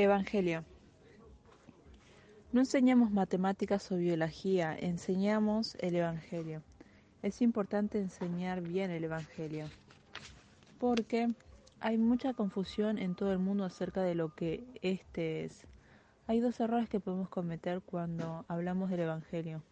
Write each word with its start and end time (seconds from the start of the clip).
Evangelio. 0.00 0.62
No 2.52 2.60
enseñamos 2.60 3.10
matemáticas 3.10 3.90
o 3.90 3.96
biología, 3.96 4.76
enseñamos 4.78 5.74
el 5.80 5.96
Evangelio. 5.96 6.62
Es 7.20 7.42
importante 7.42 7.98
enseñar 7.98 8.60
bien 8.60 8.92
el 8.92 9.02
Evangelio, 9.02 9.66
porque 10.78 11.34
hay 11.80 11.98
mucha 11.98 12.32
confusión 12.32 12.98
en 12.98 13.16
todo 13.16 13.32
el 13.32 13.40
mundo 13.40 13.64
acerca 13.64 14.02
de 14.02 14.14
lo 14.14 14.32
que 14.32 14.62
este 14.82 15.44
es. 15.44 15.66
Hay 16.28 16.38
dos 16.38 16.60
errores 16.60 16.88
que 16.88 17.00
podemos 17.00 17.28
cometer 17.28 17.80
cuando 17.80 18.44
hablamos 18.46 18.90
del 18.90 19.00
Evangelio. 19.00 19.64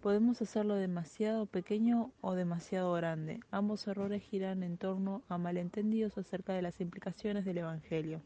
Podemos 0.00 0.40
hacerlo 0.40 0.76
demasiado 0.76 1.44
pequeño 1.44 2.12
o 2.22 2.32
demasiado 2.32 2.94
grande. 2.94 3.40
Ambos 3.50 3.86
errores 3.88 4.22
giran 4.22 4.62
en 4.62 4.78
torno 4.78 5.20
a 5.28 5.36
malentendidos 5.36 6.16
acerca 6.16 6.54
de 6.54 6.62
las 6.62 6.80
implicaciones 6.80 7.44
del 7.44 7.58
Evangelio. 7.58 8.22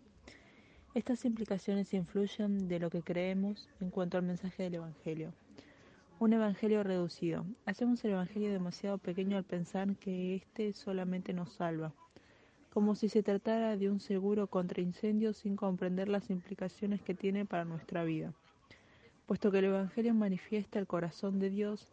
Estas 0.99 1.25
implicaciones 1.25 1.95
influyen 1.95 2.67
de 2.67 2.81
lo 2.81 2.91
que 2.91 3.03
creemos 3.03 3.69
en 3.81 3.89
cuanto 3.89 4.19
al 4.19 4.25
mensaje 4.25 4.65
del 4.65 4.75
Evangelio. 4.75 5.33
Un 6.19 6.33
Evangelio 6.33 6.83
reducido. 6.83 7.47
Hacemos 7.67 8.05
el 8.05 8.11
Evangelio 8.11 8.51
demasiado 8.51 8.99
pequeño 8.99 9.37
al 9.37 9.45
pensar 9.45 9.95
que 9.95 10.35
éste 10.35 10.73
solamente 10.73 11.33
nos 11.33 11.53
salva, 11.53 11.93
como 12.75 12.97
si 12.97 13.09
se 13.09 13.23
tratara 13.23 13.77
de 13.77 13.89
un 13.89 14.01
seguro 14.01 14.49
contra 14.49 14.83
incendios 14.83 15.37
sin 15.37 15.55
comprender 15.55 16.09
las 16.09 16.31
implicaciones 16.31 17.01
que 17.01 17.15
tiene 17.15 17.45
para 17.45 17.65
nuestra 17.65 18.03
vida. 18.03 18.33
Puesto 19.27 19.53
que 19.53 19.61
el 19.61 19.67
Evangelio 19.67 20.15
manifiesta 20.15 20.81
el 20.81 20.89
corazón 20.89 21.39
de 21.39 21.51
Dios, 21.51 21.87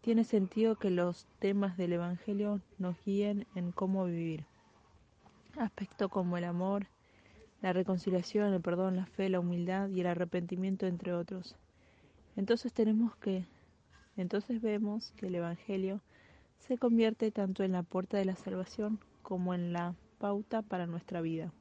tiene 0.00 0.22
sentido 0.22 0.76
que 0.76 0.90
los 0.90 1.26
temas 1.40 1.76
del 1.76 1.94
Evangelio 1.94 2.60
nos 2.78 2.94
guíen 3.04 3.48
en 3.56 3.72
cómo 3.72 4.04
vivir. 4.04 4.44
Aspectos 5.58 6.08
como 6.08 6.36
el 6.36 6.44
amor, 6.44 6.86
la 7.62 7.72
reconciliación, 7.72 8.52
el 8.52 8.60
perdón, 8.60 8.96
la 8.96 9.06
fe, 9.06 9.28
la 9.28 9.40
humildad 9.40 9.88
y 9.88 10.00
el 10.00 10.08
arrepentimiento, 10.08 10.86
entre 10.86 11.14
otros. 11.14 11.56
Entonces 12.36 12.72
tenemos 12.72 13.16
que, 13.16 13.46
entonces 14.16 14.60
vemos 14.60 15.12
que 15.12 15.28
el 15.28 15.36
Evangelio 15.36 16.00
se 16.58 16.76
convierte 16.76 17.30
tanto 17.30 17.62
en 17.62 17.72
la 17.72 17.84
puerta 17.84 18.18
de 18.18 18.24
la 18.24 18.36
salvación 18.36 18.98
como 19.22 19.54
en 19.54 19.72
la 19.72 19.94
pauta 20.18 20.62
para 20.62 20.86
nuestra 20.86 21.20
vida. 21.20 21.52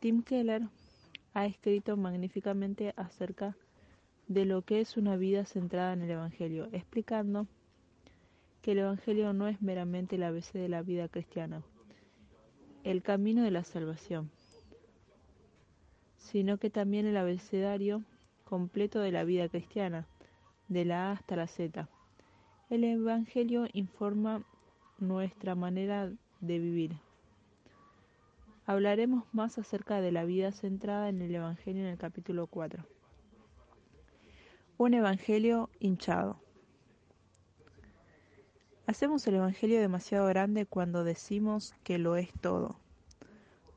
Tim 0.00 0.22
Keller 0.22 0.62
ha 1.32 1.46
escrito 1.46 1.96
magníficamente 1.96 2.92
acerca 2.96 3.56
de 4.28 4.44
lo 4.44 4.62
que 4.62 4.80
es 4.80 4.96
una 4.96 5.16
vida 5.16 5.44
centrada 5.46 5.94
en 5.94 6.02
el 6.02 6.10
Evangelio, 6.10 6.68
explicando 6.72 7.46
que 8.60 8.72
el 8.72 8.80
Evangelio 8.80 9.32
no 9.32 9.48
es 9.48 9.60
meramente 9.62 10.18
la 10.18 10.28
ABC 10.28 10.52
de 10.52 10.68
la 10.68 10.82
vida 10.82 11.08
cristiana, 11.08 11.62
el 12.84 13.02
camino 13.02 13.42
de 13.42 13.50
la 13.50 13.64
salvación, 13.64 14.30
sino 16.22 16.56
que 16.58 16.70
también 16.70 17.06
el 17.06 17.16
abecedario 17.16 18.02
completo 18.44 19.00
de 19.00 19.12
la 19.12 19.24
vida 19.24 19.48
cristiana, 19.48 20.06
de 20.68 20.84
la 20.84 21.08
A 21.08 21.12
hasta 21.12 21.36
la 21.36 21.46
Z. 21.46 21.88
El 22.70 22.84
Evangelio 22.84 23.66
informa 23.72 24.42
nuestra 24.98 25.54
manera 25.54 26.10
de 26.40 26.58
vivir. 26.58 26.96
Hablaremos 28.64 29.24
más 29.32 29.58
acerca 29.58 30.00
de 30.00 30.12
la 30.12 30.24
vida 30.24 30.52
centrada 30.52 31.08
en 31.08 31.20
el 31.20 31.34
Evangelio 31.34 31.82
en 31.82 31.88
el 31.88 31.98
capítulo 31.98 32.46
4. 32.46 32.84
Un 34.78 34.94
Evangelio 34.94 35.68
hinchado. 35.80 36.40
Hacemos 38.86 39.26
el 39.26 39.34
Evangelio 39.34 39.80
demasiado 39.80 40.26
grande 40.28 40.66
cuando 40.66 41.04
decimos 41.04 41.74
que 41.82 41.98
lo 41.98 42.16
es 42.16 42.32
todo. 42.40 42.81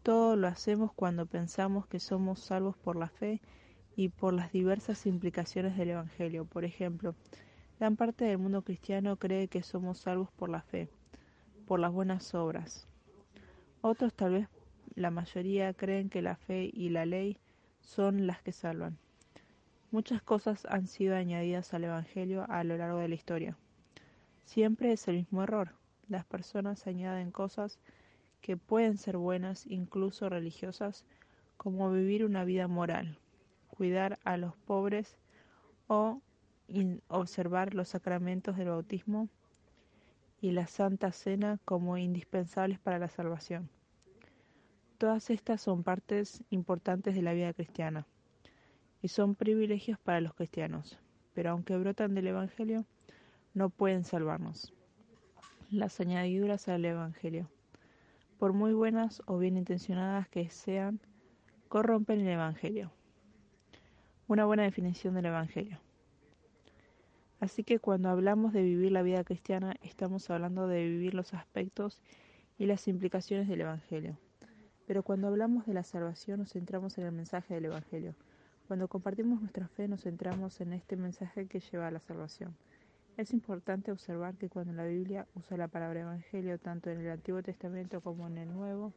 Todo 0.05 0.35
lo 0.35 0.47
hacemos 0.47 0.93
cuando 0.93 1.25
pensamos 1.25 1.87
que 1.87 1.99
somos 1.99 2.39
salvos 2.39 2.77
por 2.77 2.95
la 2.95 3.09
fe 3.09 3.41
y 3.95 4.09
por 4.09 4.35
las 4.35 4.51
diversas 4.51 5.07
implicaciones 5.07 5.75
del 5.77 5.89
Evangelio. 5.89 6.45
Por 6.45 6.63
ejemplo, 6.63 7.15
gran 7.79 7.95
parte 7.95 8.23
del 8.23 8.37
mundo 8.37 8.61
cristiano 8.61 9.17
cree 9.17 9.47
que 9.47 9.63
somos 9.63 9.97
salvos 9.97 10.29
por 10.33 10.49
la 10.49 10.61
fe, 10.61 10.89
por 11.65 11.79
las 11.79 11.91
buenas 11.91 12.35
obras. 12.35 12.87
Otros, 13.81 14.13
tal 14.13 14.33
vez 14.33 14.47
la 14.93 15.09
mayoría, 15.09 15.73
creen 15.73 16.11
que 16.11 16.21
la 16.21 16.35
fe 16.35 16.69
y 16.71 16.89
la 16.89 17.07
ley 17.07 17.39
son 17.81 18.27
las 18.27 18.43
que 18.43 18.51
salvan. 18.51 18.99
Muchas 19.89 20.21
cosas 20.21 20.67
han 20.69 20.85
sido 20.85 21.15
añadidas 21.15 21.73
al 21.73 21.85
Evangelio 21.85 22.45
a 22.47 22.63
lo 22.63 22.77
largo 22.77 22.99
de 22.99 23.07
la 23.07 23.15
historia. 23.15 23.57
Siempre 24.43 24.91
es 24.91 25.07
el 25.07 25.15
mismo 25.15 25.41
error. 25.41 25.73
Las 26.07 26.25
personas 26.25 26.85
añaden 26.85 27.31
cosas 27.31 27.79
que 28.45 28.57
pueden 28.57 28.99
ser 28.99 29.17
buenas, 29.17 29.65
incluso 29.65 30.29
religiosas, 30.29 31.03
como 31.57 31.89
vivir 31.89 32.23
una 32.23 32.43
vida 32.43 32.67
moral, 32.67 33.17
cuidar 33.69 34.19
a 34.23 34.37
los 34.37 34.55
pobres 34.55 35.17
o 35.87 36.21
observar 37.07 37.73
los 37.73 37.89
sacramentos 37.89 38.55
del 38.55 38.69
bautismo 38.69 39.29
y 40.41 40.51
la 40.51 40.67
Santa 40.67 41.11
Cena 41.11 41.59
como 41.65 41.97
indispensables 41.97 42.77
para 42.77 42.99
la 42.99 43.09
salvación. 43.09 43.67
Todas 44.99 45.31
estas 45.31 45.59
son 45.59 45.81
partes 45.81 46.43
importantes 46.51 47.15
de 47.15 47.23
la 47.23 47.33
vida 47.33 47.51
cristiana 47.51 48.05
y 49.01 49.07
son 49.07 49.33
privilegios 49.33 49.97
para 49.97 50.21
los 50.21 50.35
cristianos, 50.35 50.99
pero 51.33 51.49
aunque 51.49 51.75
brotan 51.77 52.13
del 52.13 52.27
Evangelio, 52.27 52.85
no 53.55 53.71
pueden 53.71 54.03
salvarnos. 54.03 54.71
Las 55.71 55.99
añadiduras 55.99 56.67
al 56.67 56.85
Evangelio 56.85 57.49
por 58.37 58.53
muy 58.53 58.73
buenas 58.73 59.21
o 59.25 59.37
bien 59.37 59.57
intencionadas 59.57 60.27
que 60.27 60.49
sean, 60.49 60.99
corrompen 61.67 62.21
el 62.21 62.27
Evangelio. 62.27 62.91
Una 64.27 64.45
buena 64.45 64.63
definición 64.63 65.13
del 65.13 65.27
Evangelio. 65.27 65.79
Así 67.39 67.63
que 67.63 67.79
cuando 67.79 68.09
hablamos 68.09 68.53
de 68.53 68.63
vivir 68.63 68.91
la 68.91 69.03
vida 69.03 69.23
cristiana, 69.23 69.75
estamos 69.81 70.29
hablando 70.29 70.67
de 70.67 70.83
vivir 70.83 71.13
los 71.13 71.33
aspectos 71.33 72.01
y 72.57 72.65
las 72.65 72.87
implicaciones 72.87 73.47
del 73.47 73.61
Evangelio. 73.61 74.17
Pero 74.87 75.03
cuando 75.03 75.27
hablamos 75.27 75.65
de 75.65 75.73
la 75.73 75.83
salvación 75.83 76.39
nos 76.39 76.53
centramos 76.53 76.97
en 76.97 77.05
el 77.05 77.11
mensaje 77.11 77.53
del 77.53 77.65
Evangelio. 77.65 78.15
Cuando 78.67 78.87
compartimos 78.87 79.41
nuestra 79.41 79.67
fe 79.67 79.87
nos 79.87 80.01
centramos 80.01 80.59
en 80.61 80.73
este 80.73 80.95
mensaje 80.95 81.47
que 81.47 81.59
lleva 81.59 81.87
a 81.87 81.91
la 81.91 81.99
salvación. 81.99 82.55
Es 83.17 83.31
importante 83.31 83.91
observar 83.91 84.35
que 84.35 84.49
cuando 84.49 84.73
la 84.73 84.85
Biblia 84.85 85.25
usa 85.35 85.55
la 85.55 85.69
palabra 85.69 86.01
evangelio 86.01 86.59
tanto 86.59 86.89
en 86.89 86.99
el 86.99 87.09
Antiguo 87.09 87.41
Testamento 87.41 88.01
como 88.01 88.27
en 88.27 88.37
el 88.37 88.51
Nuevo, 88.51 88.93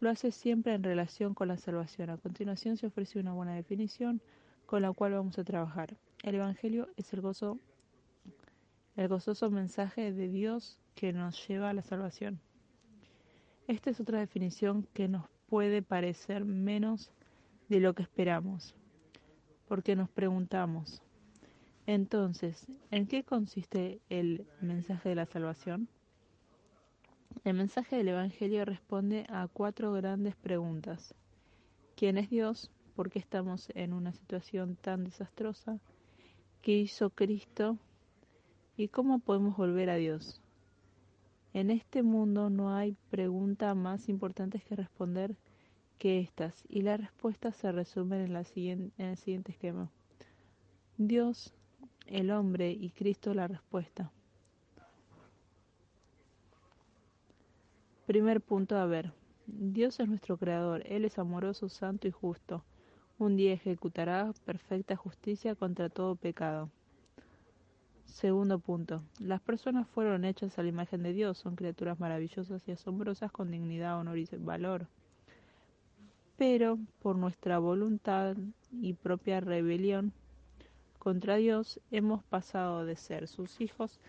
lo 0.00 0.08
hace 0.08 0.30
siempre 0.30 0.74
en 0.74 0.82
relación 0.82 1.34
con 1.34 1.48
la 1.48 1.58
salvación. 1.58 2.08
A 2.10 2.16
continuación 2.16 2.78
se 2.78 2.86
ofrece 2.86 3.18
una 3.18 3.34
buena 3.34 3.54
definición 3.54 4.22
con 4.64 4.80
la 4.80 4.92
cual 4.92 5.12
vamos 5.12 5.38
a 5.38 5.44
trabajar. 5.44 5.96
El 6.22 6.36
evangelio 6.36 6.88
es 6.96 7.12
el 7.12 7.20
gozo 7.20 7.58
el 8.96 9.08
gozoso 9.08 9.50
mensaje 9.50 10.12
de 10.12 10.28
Dios 10.28 10.78
que 10.94 11.12
nos 11.12 11.46
lleva 11.46 11.70
a 11.70 11.74
la 11.74 11.82
salvación. 11.82 12.40
Esta 13.66 13.90
es 13.90 14.00
otra 14.00 14.20
definición 14.20 14.86
que 14.94 15.08
nos 15.08 15.26
puede 15.48 15.82
parecer 15.82 16.44
menos 16.44 17.10
de 17.68 17.80
lo 17.80 17.94
que 17.94 18.02
esperamos, 18.02 18.74
porque 19.66 19.96
nos 19.96 20.08
preguntamos, 20.10 21.02
entonces, 21.86 22.66
¿en 22.90 23.06
qué 23.06 23.24
consiste 23.24 24.00
el 24.08 24.46
mensaje 24.60 25.10
de 25.10 25.14
la 25.14 25.26
salvación? 25.26 25.88
El 27.44 27.54
mensaje 27.54 27.96
del 27.96 28.08
Evangelio 28.08 28.64
responde 28.64 29.26
a 29.28 29.48
cuatro 29.48 29.92
grandes 29.92 30.34
preguntas. 30.34 31.14
¿Quién 31.94 32.16
es 32.16 32.30
Dios? 32.30 32.70
¿Por 32.96 33.10
qué 33.10 33.18
estamos 33.18 33.68
en 33.74 33.92
una 33.92 34.12
situación 34.12 34.76
tan 34.76 35.04
desastrosa? 35.04 35.78
¿Qué 36.62 36.78
hizo 36.78 37.10
Cristo? 37.10 37.76
¿Y 38.76 38.88
cómo 38.88 39.18
podemos 39.18 39.56
volver 39.56 39.90
a 39.90 39.96
Dios? 39.96 40.40
En 41.52 41.70
este 41.70 42.02
mundo 42.02 42.48
no 42.48 42.74
hay 42.74 42.96
pregunta 43.10 43.74
más 43.74 44.08
importante 44.08 44.58
que 44.58 44.74
responder 44.74 45.36
que 45.98 46.18
estas, 46.18 46.64
y 46.68 46.80
las 46.80 46.98
respuestas 46.98 47.56
se 47.56 47.70
resumen 47.70 48.22
en, 48.22 48.32
la 48.32 48.44
en 48.54 48.92
el 48.96 49.16
siguiente 49.16 49.52
esquema. 49.52 49.90
Dios 50.96 51.52
el 52.06 52.30
hombre 52.30 52.70
y 52.70 52.90
Cristo 52.90 53.34
la 53.34 53.48
respuesta. 53.48 54.10
Primer 58.06 58.40
punto 58.40 58.76
a 58.76 58.86
ver. 58.86 59.12
Dios 59.46 60.00
es 60.00 60.08
nuestro 60.08 60.36
Creador, 60.36 60.82
Él 60.86 61.04
es 61.04 61.18
amoroso, 61.18 61.68
santo 61.68 62.08
y 62.08 62.10
justo. 62.10 62.64
Un 63.18 63.36
día 63.36 63.52
ejecutará 63.52 64.32
perfecta 64.44 64.96
justicia 64.96 65.54
contra 65.54 65.88
todo 65.88 66.16
pecado. 66.16 66.70
Segundo 68.04 68.58
punto. 68.58 69.02
Las 69.18 69.40
personas 69.40 69.88
fueron 69.88 70.24
hechas 70.24 70.58
a 70.58 70.62
la 70.62 70.68
imagen 70.68 71.02
de 71.02 71.12
Dios, 71.12 71.38
son 71.38 71.56
criaturas 71.56 71.98
maravillosas 71.98 72.66
y 72.68 72.72
asombrosas 72.72 73.32
con 73.32 73.50
dignidad, 73.50 73.98
honor 73.98 74.18
y 74.18 74.28
valor. 74.38 74.86
Pero 76.36 76.78
por 77.00 77.16
nuestra 77.16 77.58
voluntad 77.58 78.36
y 78.70 78.94
propia 78.94 79.40
rebelión 79.40 80.12
contra 81.04 81.36
Dios 81.36 81.80
hemos 81.90 82.24
pasado 82.24 82.86
de 82.86 82.96
ser 82.96 83.28
sus 83.28 83.60
hijos 83.60 84.00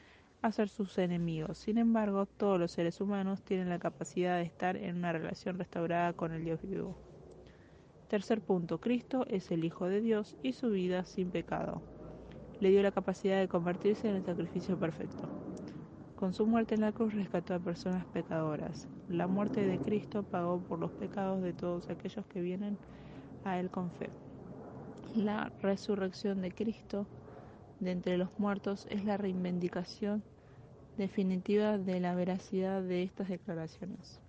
a 0.42 0.53
ser 0.53 0.69
sus 0.69 0.97
enemigos. 0.97 1.57
Sin 1.57 1.77
embargo, 1.77 2.25
todos 2.25 2.57
los 2.57 2.71
seres 2.71 3.01
humanos 3.01 3.42
tienen 3.44 3.68
la 3.68 3.80
capacidad 3.80 4.38
de 4.38 4.44
estar 4.44 4.77
en 4.77 4.95
una 4.95 5.12
relación 5.12 5.57
restaurada 5.57 6.13
con 6.13 6.31
el 6.31 6.45
Dios 6.45 6.62
vivo. 6.62 6.95
Tercer 8.07 8.39
punto, 8.39 8.80
Cristo 8.80 9.25
es 9.27 9.51
el 9.51 9.65
Hijo 9.65 9.88
de 9.88 10.00
Dios 10.00 10.38
y 10.42 10.53
su 10.53 10.69
vida 10.69 11.03
sin 11.03 11.31
pecado. 11.31 11.81
Le 12.62 12.69
dio 12.69 12.81
la 12.81 12.92
capacidad 12.92 13.41
de 13.41 13.50
convertirse 13.50 14.07
en 14.07 14.15
el 14.15 14.24
sacrificio 14.24 14.80
perfecto. 14.80 15.27
Con 16.15 16.33
su 16.33 16.48
muerte 16.48 16.75
en 16.75 16.81
la 16.81 16.94
cruz 16.94 17.13
rescató 17.13 17.56
a 17.56 17.59
personas 17.59 18.06
pecadoras. 18.06 18.88
La 19.09 19.27
muerte 19.27 19.65
de 19.65 19.80
Cristo 19.80 20.24
pagó 20.24 20.59
por 20.62 20.80
los 20.80 20.91
pecados 20.91 21.41
de 21.41 21.51
todos 21.51 21.89
aquellos 21.89 22.25
que 22.27 22.39
vienen 22.39 22.77
a 23.44 23.59
Él 23.59 23.69
con 23.69 23.91
fe. 23.91 24.09
La 25.15 25.50
resurrección 25.62 26.41
de 26.41 26.51
Cristo 26.51 27.07
de 27.79 27.91
entre 27.91 28.17
los 28.17 28.38
muertos 28.38 28.85
es 28.89 29.06
la 29.06 29.15
reivindicación 29.15 30.21
definitiva 30.97 31.77
de 31.77 32.01
la 32.01 32.13
veracidad 32.15 32.83
de 32.83 33.03
estas 33.03 33.29
declaraciones. 33.29 34.19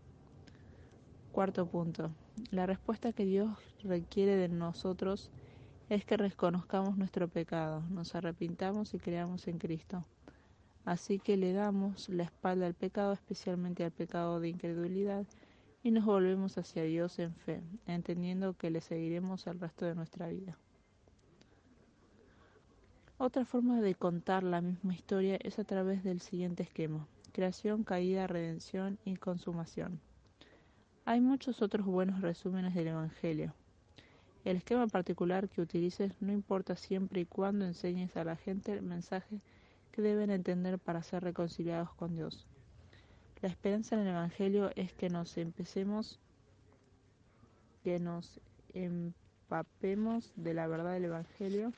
Cuarto 1.33 1.67
punto. 1.67 2.13
La 2.53 2.67
respuesta 2.67 3.13
que 3.13 3.25
Dios 3.25 3.59
requiere 3.83 4.37
de 4.37 4.49
nosotros 4.49 5.33
es 5.89 6.05
que 6.05 6.17
reconozcamos 6.17 6.97
nuestro 6.97 7.27
pecado, 7.27 7.83
nos 7.91 8.15
arrepintamos 8.15 8.95
y 8.95 9.01
creamos 9.01 9.49
en 9.49 9.59
Cristo. 9.59 10.05
Así 10.85 11.19
que 11.19 11.37
le 11.37 11.53
damos 11.53 12.09
la 12.11 12.23
espalda 12.23 12.65
al 12.65 12.75
pecado, 12.75 13.13
especialmente 13.13 13.83
al 13.83 13.91
pecado 13.91 14.39
de 14.39 14.51
incredulidad, 14.51 15.27
y 15.83 15.91
nos 15.91 16.05
volvemos 16.05 16.57
hacia 16.59 16.85
Dios 16.85 17.19
en 17.19 17.35
fe, 17.35 17.61
entendiendo 17.87 18.57
que 18.57 18.71
le 18.71 18.81
seguiremos 18.81 19.49
el 19.49 19.59
resto 19.59 19.85
de 19.85 19.97
nuestra 19.97 20.29
vida. 20.29 20.57
Otra 23.19 23.47
forma 23.47 23.81
de 23.81 23.95
contar 23.95 24.43
la 24.43 24.61
misma 24.61 24.93
historia 24.93 25.39
es 25.41 25.59
a 25.59 25.65
través 25.65 26.05
del 26.05 26.21
siguiente 26.21 26.65
esquema. 26.65 27.09
Creación, 27.33 27.83
caída, 27.83 28.27
redención 28.27 28.99
y 29.07 29.17
consumación. 29.17 30.01
Hay 31.07 31.23
muchos 31.23 31.63
otros 31.63 31.87
buenos 31.87 32.21
resúmenes 32.21 32.75
del 32.75 32.89
Evangelio. 32.89 33.55
El 34.45 34.59
esquema 34.59 34.87
particular 34.87 35.49
que 35.49 35.63
utilices 35.63 36.13
no 36.21 36.31
importa 36.31 36.77
siempre 36.77 37.23
y 37.23 37.25
cuando 37.25 37.65
enseñes 37.65 38.15
a 38.19 38.25
la 38.25 38.37
gente 38.37 38.75
el 38.75 38.83
mensaje 38.83 39.41
que 39.93 40.03
deben 40.03 40.31
entender 40.31 40.79
para 40.79 41.03
ser 41.03 41.25
reconciliados 41.25 41.95
con 41.95 42.15
Dios. 42.15 42.47
La 43.41 43.49
esperanza 43.49 43.95
en 43.95 44.03
el 44.03 44.09
Evangelio 44.09 44.71
es 44.77 44.93
que 44.93 45.09
nos 45.09 45.39
empecemos, 45.39 46.21
que 47.83 47.99
nos 47.99 48.41
empapemos 48.75 50.35
de 50.37 50.53
la 50.53 50.67
verdad 50.67 50.93
del 50.93 51.07
Evangelio 51.07 51.73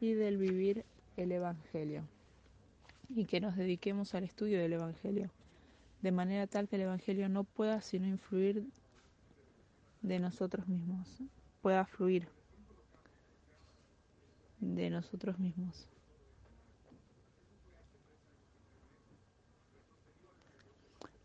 y 0.00 0.14
del 0.14 0.38
vivir 0.38 0.84
el 1.16 1.32
Evangelio 1.32 2.08
y 3.14 3.26
que 3.26 3.40
nos 3.40 3.56
dediquemos 3.56 4.14
al 4.14 4.24
estudio 4.24 4.58
del 4.58 4.72
Evangelio, 4.72 5.30
de 6.00 6.12
manera 6.12 6.46
tal 6.46 6.68
que 6.68 6.76
el 6.76 6.82
Evangelio 6.82 7.28
no 7.28 7.44
pueda 7.44 7.80
sino 7.80 8.06
influir 8.06 8.64
de 10.02 10.18
nosotros 10.18 10.66
mismos, 10.68 11.18
pueda 11.60 11.84
fluir 11.84 12.28
de 14.60 14.90
nosotros 14.90 15.38
mismos. 15.38 15.86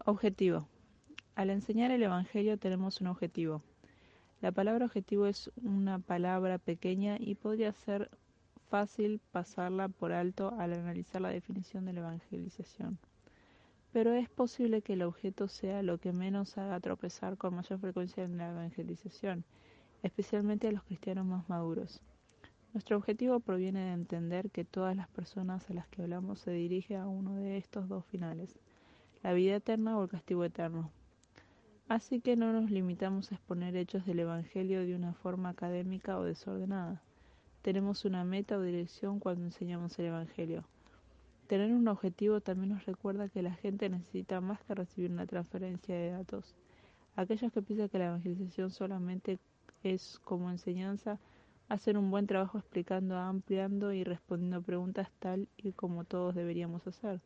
Objetivo. 0.05 0.67
Al 1.35 1.49
enseñar 1.49 1.91
el 1.91 2.03
Evangelio 2.03 2.57
tenemos 2.57 3.01
un 3.01 3.07
objetivo. 3.07 3.61
La 4.41 4.51
palabra 4.51 4.85
objetivo 4.85 5.25
es 5.25 5.51
una 5.63 5.99
palabra 5.99 6.59
pequeña 6.59 7.17
y 7.19 7.35
podría 7.35 7.73
ser 7.73 8.09
fácil 8.69 9.21
pasarla 9.31 9.87
por 9.87 10.11
alto 10.11 10.53
al 10.59 10.73
analizar 10.73 11.21
la 11.21 11.29
definición 11.29 11.85
de 11.85 11.93
la 11.93 12.01
evangelización. 12.01 12.97
Pero 13.91 14.13
es 14.13 14.29
posible 14.29 14.81
que 14.81 14.93
el 14.93 15.03
objeto 15.03 15.47
sea 15.47 15.81
lo 15.81 15.99
que 15.99 16.11
menos 16.11 16.57
haga 16.57 16.79
tropezar 16.79 17.37
con 17.37 17.55
mayor 17.55 17.79
frecuencia 17.79 18.23
en 18.23 18.37
la 18.37 18.49
evangelización, 18.49 19.45
especialmente 20.03 20.67
a 20.67 20.71
los 20.71 20.83
cristianos 20.83 21.25
más 21.25 21.47
maduros. 21.47 22.01
Nuestro 22.73 22.97
objetivo 22.97 23.39
proviene 23.39 23.85
de 23.85 23.93
entender 23.93 24.51
que 24.51 24.65
todas 24.65 24.95
las 24.97 25.07
personas 25.07 25.69
a 25.69 25.73
las 25.73 25.87
que 25.87 26.01
hablamos 26.01 26.39
se 26.39 26.51
dirigen 26.51 26.97
a 26.97 27.07
uno 27.07 27.35
de 27.35 27.57
estos 27.57 27.87
dos 27.87 28.05
finales, 28.05 28.59
la 29.23 29.31
vida 29.31 29.55
eterna 29.55 29.97
o 29.97 30.03
el 30.03 30.09
castigo 30.09 30.43
eterno. 30.43 30.91
Así 31.87 32.19
que 32.19 32.35
no 32.35 32.51
nos 32.51 32.71
limitamos 32.71 33.31
a 33.31 33.35
exponer 33.35 33.77
hechos 33.77 34.05
del 34.05 34.19
Evangelio 34.19 34.85
de 34.85 34.95
una 34.95 35.13
forma 35.13 35.49
académica 35.49 36.17
o 36.17 36.23
desordenada 36.23 37.01
tenemos 37.65 38.05
una 38.05 38.23
meta 38.23 38.59
o 38.59 38.61
dirección 38.61 39.19
cuando 39.19 39.43
enseñamos 39.43 39.97
el 39.97 40.05
Evangelio. 40.05 40.63
Tener 41.47 41.73
un 41.73 41.87
objetivo 41.87 42.39
también 42.39 42.69
nos 42.69 42.85
recuerda 42.85 43.27
que 43.27 43.41
la 43.41 43.55
gente 43.55 43.89
necesita 43.89 44.39
más 44.39 44.61
que 44.61 44.75
recibir 44.75 45.09
una 45.09 45.25
transferencia 45.25 45.95
de 45.95 46.11
datos. 46.11 46.53
Aquellos 47.15 47.51
que 47.51 47.63
piensan 47.63 47.89
que 47.89 47.97
la 47.97 48.05
evangelización 48.05 48.69
solamente 48.69 49.39
es 49.81 50.19
como 50.23 50.51
enseñanza, 50.51 51.17
hacen 51.67 51.97
un 51.97 52.11
buen 52.11 52.27
trabajo 52.27 52.59
explicando, 52.59 53.17
ampliando 53.17 53.91
y 53.93 54.03
respondiendo 54.03 54.61
preguntas 54.61 55.09
tal 55.17 55.49
y 55.57 55.71
como 55.71 56.03
todos 56.03 56.35
deberíamos 56.35 56.85
hacer. 56.85 57.19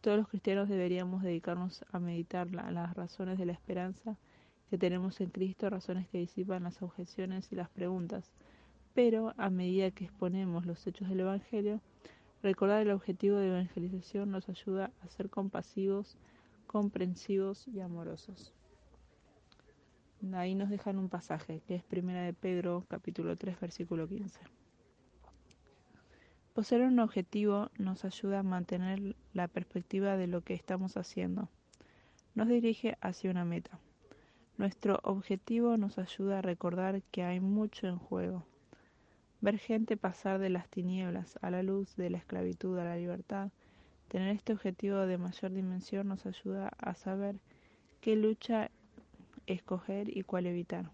Todos 0.00 0.16
los 0.16 0.28
cristianos 0.28 0.70
deberíamos 0.70 1.22
dedicarnos 1.22 1.84
a 1.92 1.98
meditar 1.98 2.50
las 2.52 2.96
razones 2.96 3.36
de 3.36 3.44
la 3.44 3.52
esperanza 3.52 4.16
que 4.70 4.78
tenemos 4.78 5.20
en 5.20 5.28
Cristo, 5.28 5.68
razones 5.68 6.08
que 6.08 6.16
disipan 6.16 6.62
las 6.62 6.80
objeciones 6.80 7.52
y 7.52 7.56
las 7.56 7.68
preguntas 7.68 8.32
pero 8.98 9.32
a 9.36 9.48
medida 9.48 9.92
que 9.92 10.06
exponemos 10.06 10.66
los 10.66 10.84
hechos 10.84 11.08
del 11.08 11.20
Evangelio, 11.20 11.80
recordar 12.42 12.82
el 12.82 12.90
objetivo 12.90 13.36
de 13.36 13.46
evangelización 13.46 14.32
nos 14.32 14.48
ayuda 14.48 14.90
a 15.02 15.08
ser 15.08 15.30
compasivos, 15.30 16.16
comprensivos 16.66 17.68
y 17.68 17.78
amorosos. 17.78 18.52
Ahí 20.32 20.56
nos 20.56 20.68
dejan 20.68 20.98
un 20.98 21.08
pasaje, 21.08 21.62
que 21.68 21.76
es 21.76 21.84
Primera 21.84 22.22
de 22.22 22.32
Pedro, 22.32 22.86
capítulo 22.88 23.36
3, 23.36 23.60
versículo 23.60 24.08
15. 24.08 24.40
Poseer 26.52 26.82
un 26.82 26.98
objetivo 26.98 27.70
nos 27.78 28.04
ayuda 28.04 28.40
a 28.40 28.42
mantener 28.42 29.14
la 29.32 29.46
perspectiva 29.46 30.16
de 30.16 30.26
lo 30.26 30.40
que 30.40 30.54
estamos 30.54 30.96
haciendo. 30.96 31.48
Nos 32.34 32.48
dirige 32.48 32.98
hacia 33.00 33.30
una 33.30 33.44
meta. 33.44 33.78
Nuestro 34.56 34.98
objetivo 35.04 35.76
nos 35.76 35.98
ayuda 35.98 36.40
a 36.40 36.42
recordar 36.42 37.00
que 37.12 37.22
hay 37.22 37.38
mucho 37.38 37.86
en 37.86 37.98
juego 37.98 38.44
Ver 39.40 39.58
gente 39.58 39.96
pasar 39.96 40.40
de 40.40 40.50
las 40.50 40.68
tinieblas 40.68 41.38
a 41.42 41.50
la 41.50 41.62
luz, 41.62 41.94
de 41.96 42.10
la 42.10 42.18
esclavitud 42.18 42.76
a 42.78 42.84
la 42.84 42.96
libertad, 42.96 43.50
tener 44.08 44.34
este 44.34 44.52
objetivo 44.52 44.98
de 45.06 45.16
mayor 45.16 45.52
dimensión 45.52 46.08
nos 46.08 46.26
ayuda 46.26 46.72
a 46.78 46.94
saber 46.94 47.36
qué 48.00 48.16
lucha 48.16 48.70
escoger 49.46 50.16
y 50.16 50.22
cuál 50.22 50.46
evitar. 50.46 50.90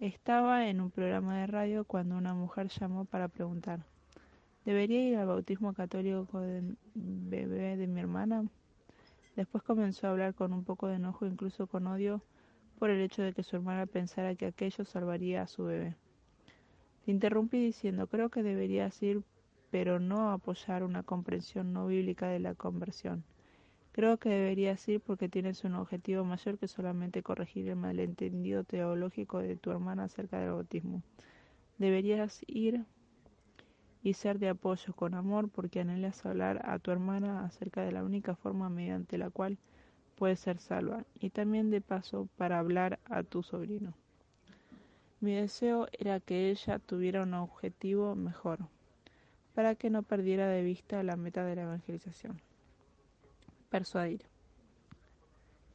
Estaba 0.00 0.68
en 0.68 0.80
un 0.80 0.90
programa 0.90 1.38
de 1.38 1.46
radio 1.46 1.84
cuando 1.84 2.16
una 2.16 2.34
mujer 2.34 2.68
llamó 2.68 3.04
para 3.04 3.28
preguntar, 3.28 3.80
¿debería 4.64 5.08
ir 5.08 5.16
al 5.16 5.26
bautismo 5.26 5.74
católico 5.74 6.40
del 6.40 6.76
bebé 6.94 7.76
de 7.76 7.86
mi 7.86 8.00
hermana? 8.00 8.44
Después 9.36 9.62
comenzó 9.62 10.06
a 10.06 10.10
hablar 10.10 10.34
con 10.34 10.52
un 10.52 10.64
poco 10.64 10.88
de 10.88 10.96
enojo, 10.96 11.24
incluso 11.24 11.66
con 11.66 11.86
odio, 11.86 12.20
por 12.78 12.90
el 12.90 13.00
hecho 13.00 13.22
de 13.22 13.32
que 13.32 13.42
su 13.42 13.56
hermana 13.56 13.86
pensara 13.86 14.34
que 14.34 14.46
aquello 14.46 14.84
salvaría 14.84 15.42
a 15.42 15.46
su 15.46 15.64
bebé. 15.64 15.94
Interrumpí 17.06 17.58
diciendo, 17.58 18.08
creo 18.08 18.30
que 18.30 18.42
deberías 18.42 19.00
ir, 19.00 19.22
pero 19.70 20.00
no 20.00 20.32
apoyar 20.32 20.82
una 20.82 21.04
comprensión 21.04 21.72
no 21.72 21.86
bíblica 21.86 22.26
de 22.26 22.40
la 22.40 22.54
conversión. 22.54 23.22
Creo 23.92 24.18
que 24.18 24.28
deberías 24.28 24.86
ir 24.88 25.00
porque 25.00 25.28
tienes 25.28 25.62
un 25.64 25.74
objetivo 25.76 26.24
mayor 26.24 26.58
que 26.58 26.68
solamente 26.68 27.22
corregir 27.22 27.68
el 27.68 27.76
malentendido 27.76 28.64
teológico 28.64 29.38
de 29.38 29.56
tu 29.56 29.70
hermana 29.70 30.04
acerca 30.04 30.40
del 30.40 30.50
bautismo. 30.50 31.02
Deberías 31.78 32.42
ir 32.48 32.84
y 34.02 34.14
ser 34.14 34.38
de 34.38 34.48
apoyo 34.48 34.92
con 34.92 35.14
amor 35.14 35.48
porque 35.48 35.80
anhelas 35.80 36.26
hablar 36.26 36.60
a 36.64 36.78
tu 36.78 36.90
hermana 36.90 37.44
acerca 37.44 37.82
de 37.82 37.92
la 37.92 38.04
única 38.04 38.34
forma 38.34 38.68
mediante 38.68 39.16
la 39.16 39.30
cual 39.30 39.58
puede 40.16 40.36
ser 40.36 40.58
salva 40.58 41.04
y 41.14 41.30
también 41.30 41.70
de 41.70 41.80
paso 41.80 42.28
para 42.36 42.58
hablar 42.58 42.98
a 43.04 43.22
tu 43.22 43.42
sobrino. 43.42 43.94
Mi 45.26 45.34
deseo 45.34 45.88
era 45.98 46.20
que 46.20 46.50
ella 46.50 46.78
tuviera 46.78 47.24
un 47.24 47.34
objetivo 47.34 48.14
mejor, 48.14 48.60
para 49.56 49.74
que 49.74 49.90
no 49.90 50.04
perdiera 50.04 50.46
de 50.46 50.62
vista 50.62 51.02
la 51.02 51.16
meta 51.16 51.44
de 51.44 51.56
la 51.56 51.62
evangelización. 51.62 52.40
Persuadir. 53.68 54.22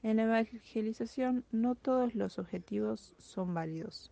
En 0.03 0.15
la 0.15 0.23
evangelización 0.23 1.43
no 1.51 1.75
todos 1.75 2.15
los 2.15 2.39
objetivos 2.39 3.13
son 3.17 3.53
válidos. 3.53 4.09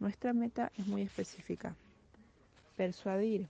Nuestra 0.00 0.32
meta 0.32 0.72
es 0.76 0.88
muy 0.88 1.02
específica. 1.02 1.76
Persuadir 2.76 3.48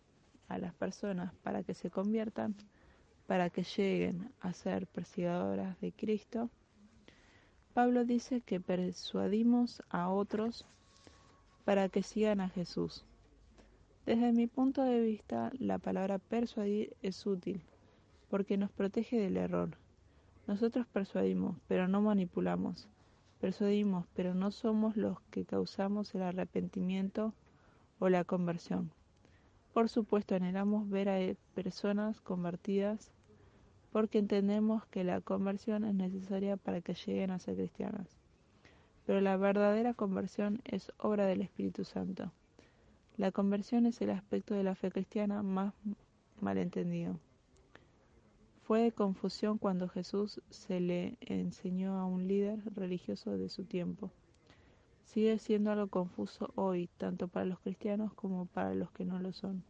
a 0.48 0.58
las 0.58 0.74
personas 0.74 1.32
para 1.42 1.62
que 1.62 1.72
se 1.72 1.88
conviertan, 1.88 2.54
para 3.26 3.48
que 3.48 3.62
lleguen 3.62 4.30
a 4.42 4.52
ser 4.52 4.86
perseguidoras 4.86 5.80
de 5.80 5.92
Cristo. 5.92 6.50
Pablo 7.72 8.04
dice 8.04 8.42
que 8.42 8.60
persuadimos 8.60 9.82
a 9.88 10.10
otros 10.10 10.66
para 11.64 11.88
que 11.88 12.02
sigan 12.02 12.40
a 12.40 12.48
Jesús. 12.48 13.04
Desde 14.06 14.32
mi 14.32 14.46
punto 14.46 14.82
de 14.82 15.00
vista, 15.00 15.52
la 15.58 15.78
palabra 15.78 16.18
persuadir 16.18 16.96
es 17.02 17.24
útil 17.24 17.62
porque 18.28 18.56
nos 18.56 18.70
protege 18.70 19.20
del 19.20 19.36
error. 19.36 19.76
Nosotros 20.46 20.86
persuadimos, 20.86 21.56
pero 21.68 21.86
no 21.86 22.00
manipulamos. 22.00 22.88
Persuadimos, 23.40 24.06
pero 24.14 24.34
no 24.34 24.50
somos 24.50 24.96
los 24.96 25.20
que 25.30 25.44
causamos 25.44 26.14
el 26.14 26.22
arrepentimiento 26.22 27.34
o 27.98 28.08
la 28.08 28.24
conversión. 28.24 28.90
Por 29.72 29.88
supuesto, 29.88 30.34
anhelamos 30.34 30.88
ver 30.88 31.08
a 31.08 31.18
personas 31.54 32.20
convertidas 32.20 33.12
porque 33.92 34.18
entendemos 34.18 34.86
que 34.86 35.04
la 35.04 35.20
conversión 35.20 35.84
es 35.84 35.94
necesaria 35.94 36.56
para 36.56 36.80
que 36.80 36.94
lleguen 36.94 37.30
a 37.30 37.38
ser 37.38 37.56
cristianas. 37.56 38.21
Pero 39.06 39.20
la 39.20 39.36
verdadera 39.36 39.94
conversión 39.94 40.60
es 40.64 40.92
obra 40.98 41.26
del 41.26 41.42
Espíritu 41.42 41.84
Santo. 41.84 42.32
La 43.16 43.32
conversión 43.32 43.86
es 43.86 44.00
el 44.00 44.10
aspecto 44.10 44.54
de 44.54 44.62
la 44.62 44.74
fe 44.74 44.90
cristiana 44.90 45.42
más 45.42 45.74
malentendido. 46.40 47.18
Fue 48.62 48.82
de 48.82 48.92
confusión 48.92 49.58
cuando 49.58 49.88
Jesús 49.88 50.40
se 50.50 50.80
le 50.80 51.18
enseñó 51.20 51.98
a 51.98 52.06
un 52.06 52.26
líder 52.26 52.60
religioso 52.74 53.36
de 53.36 53.48
su 53.48 53.64
tiempo. 53.64 54.10
Sigue 55.04 55.38
siendo 55.38 55.72
algo 55.72 55.88
confuso 55.88 56.52
hoy, 56.54 56.88
tanto 56.96 57.28
para 57.28 57.44
los 57.44 57.58
cristianos 57.60 58.14
como 58.14 58.46
para 58.46 58.74
los 58.74 58.90
que 58.92 59.04
no 59.04 59.18
lo 59.18 59.32
son. 59.32 59.62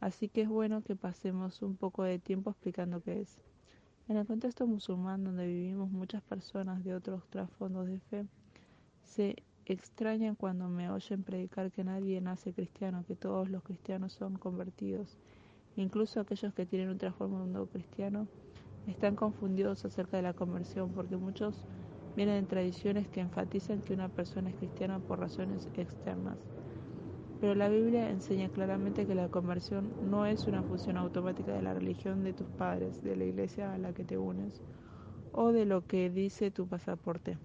Así 0.00 0.28
que 0.28 0.42
es 0.42 0.48
bueno 0.48 0.82
que 0.82 0.96
pasemos 0.96 1.62
un 1.62 1.76
poco 1.76 2.04
de 2.04 2.18
tiempo 2.18 2.50
explicando 2.50 3.02
qué 3.02 3.22
es. 3.22 3.38
En 4.08 4.16
el 4.16 4.26
contexto 4.26 4.66
musulmán, 4.66 5.24
donde 5.24 5.46
vivimos 5.46 5.90
muchas 5.90 6.22
personas 6.22 6.84
de 6.84 6.94
otros 6.94 7.26
trasfondos 7.30 7.86
de 7.86 8.00
fe, 8.00 8.26
se 9.02 9.36
extrañan 9.66 10.36
cuando 10.36 10.68
me 10.68 10.90
oyen 10.90 11.22
predicar 11.24 11.70
que 11.72 11.84
nadie 11.84 12.20
nace 12.20 12.52
cristiano, 12.54 13.04
que 13.06 13.16
todos 13.16 13.50
los 13.50 13.62
cristianos 13.62 14.12
son 14.12 14.36
convertidos 14.36 15.16
Incluso 15.76 16.20
aquellos 16.20 16.54
que 16.54 16.66
tienen 16.66 16.88
un 16.90 16.98
trasfondo 16.98 17.66
cristiano 17.66 18.28
están 18.86 19.16
confundidos 19.16 19.84
acerca 19.84 20.16
de 20.16 20.22
la 20.22 20.34
conversión 20.34 20.92
porque 20.92 21.16
muchos 21.16 21.64
vienen 22.14 22.36
en 22.36 22.46
tradiciones 22.46 23.08
que 23.08 23.20
enfatizan 23.20 23.82
que 23.82 23.94
una 23.94 24.08
persona 24.08 24.50
es 24.50 24.56
cristiana 24.56 25.00
por 25.00 25.18
razones 25.20 25.68
externas. 25.74 26.53
Pero 27.44 27.56
la 27.56 27.68
Biblia 27.68 28.08
enseña 28.08 28.48
claramente 28.48 29.06
que 29.06 29.14
la 29.14 29.28
conversión 29.28 29.92
no 30.00 30.24
es 30.24 30.46
una 30.46 30.62
función 30.62 30.96
automática 30.96 31.52
de 31.52 31.60
la 31.60 31.74
religión 31.74 32.24
de 32.24 32.32
tus 32.32 32.48
padres, 32.48 33.02
de 33.02 33.16
la 33.16 33.24
iglesia 33.26 33.74
a 33.74 33.76
la 33.76 33.92
que 33.92 34.02
te 34.02 34.16
unes 34.16 34.62
o 35.30 35.52
de 35.52 35.66
lo 35.66 35.82
que 35.82 36.08
dice 36.08 36.50
tu 36.50 36.66
pasaporte. 36.66 37.36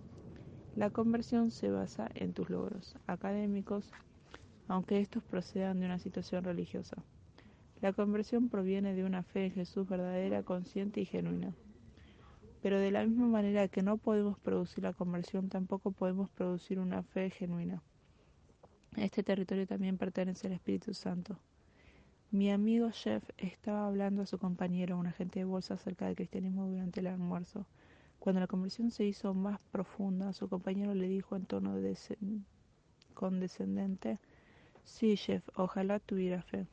La 0.74 0.90
conversión 0.90 1.52
se 1.52 1.70
basa 1.70 2.10
en 2.16 2.32
tus 2.32 2.50
logros 2.50 2.96
académicos, 3.08 3.92
aunque 4.70 5.02
estos 5.02 5.22
procedan 5.26 5.82
de 5.82 5.88
una 5.88 6.00
situación 6.00 6.46
religiosa. 6.46 6.96
La 7.82 7.92
conversión 7.92 8.48
proviene 8.48 8.94
de 8.94 9.04
una 9.04 9.24
fe 9.24 9.48
en 9.48 9.52
Jesús 9.52 9.86
verdadera, 9.86 10.44
consciente 10.44 11.02
y 11.02 11.06
genuina. 11.08 11.54
Pero 12.62 12.80
de 12.80 12.92
la 12.92 13.06
misma 13.06 13.28
manera 13.28 13.68
que 13.68 13.84
no 13.84 13.98
podemos 13.98 14.40
producir 14.40 14.82
la 14.82 14.94
conversión, 14.94 15.50
tampoco 15.50 15.92
podemos 15.92 16.30
producir 16.30 16.80
una 16.80 17.04
fe 17.04 17.32
genuina. 17.32 17.84
Este 19.00 19.24
territorio 19.24 19.66
también 19.66 19.98
pertenece 19.98 20.48
al 20.48 20.54
Espíritu 20.54 20.94
Santo. 20.94 21.40
Mi 22.32 22.52
amigo 22.52 22.90
Jeff 22.92 23.24
estaba 23.38 23.88
hablando 23.88 24.24
a 24.24 24.26
su 24.26 24.38
compañero, 24.38 24.98
un 24.98 25.08
agente 25.08 25.40
de 25.40 25.46
bolsa, 25.46 25.76
acerca 25.76 26.06
del 26.06 26.18
cristianismo 26.18 26.68
durante 26.68 27.00
el 27.00 27.08
almuerzo. 27.08 27.66
Cuando 28.20 28.42
la 28.42 28.48
conversión 28.48 28.92
se 28.92 29.06
hizo 29.06 29.34
más 29.34 29.62
profunda, 29.72 30.34
su 30.34 30.50
compañero 30.50 30.94
le 30.96 31.08
dijo 31.08 31.38
en 31.38 31.46
tono 31.46 31.76
condescendente, 33.14 34.20
Sí, 34.84 35.16
Jeff, 35.16 35.48
ojalá 35.56 36.00
tuviera 36.00 36.42
fe. 36.42 36.68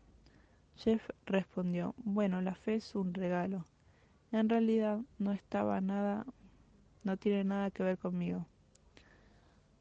Jeff 0.75 1.09
respondió, 1.26 1.95
bueno, 1.99 2.40
la 2.40 2.56
fe 2.56 2.75
es 2.75 2.97
un 2.97 3.14
regalo. 3.14 3.64
En 4.33 4.49
realidad 4.49 5.00
no 5.18 5.30
estaba 5.30 5.80
nada, 5.80 6.26
no 7.04 7.16
tiene 7.18 7.45
nada 7.45 7.71
que 7.71 7.85
ver 7.85 7.99
conmigo. 7.99 8.47